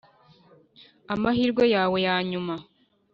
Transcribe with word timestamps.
amahirwe 1.13 1.63
yawe 1.75 1.97
yanyuma. 2.07 2.55